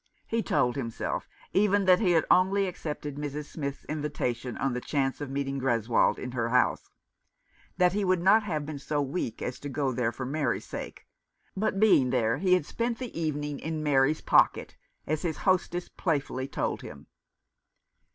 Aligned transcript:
He 0.25 0.41
told 0.41 0.75
himself, 0.77 1.29
even, 1.53 1.85
that 1.85 1.99
he 1.99 2.13
had 2.13 2.25
only 2.31 2.65
accepted 2.65 3.17
Mrs. 3.17 3.45
Smith's 3.45 3.85
invitation 3.85 4.57
on 4.57 4.73
the 4.73 4.81
chance 4.81 5.21
of 5.21 5.29
meeting 5.29 5.59
Greswold 5.59 6.17
in 6.17 6.31
her 6.31 6.49
house; 6.49 6.89
that 7.77 7.93
he 7.93 8.03
would 8.03 8.19
not 8.19 8.41
have 8.41 8.65
been 8.65 8.79
so 8.79 8.99
weak 8.99 9.43
as 9.43 9.59
to 9.59 9.69
go 9.69 9.91
there 9.91 10.11
for 10.11 10.25
Mary's 10.25 10.65
sake, 10.65 11.05
but 11.55 11.79
being 11.79 12.09
there 12.09 12.37
he 12.39 12.53
had 12.55 12.65
"spent 12.65 12.97
the 12.97 13.15
evening 13.15 13.59
in 13.59 13.83
Mary's 13.83 14.21
pocket," 14.21 14.75
as 15.05 15.21
his 15.21 15.37
hostess 15.37 15.87
playfully 15.87 16.47
told 16.47 16.81
him. 16.81 17.05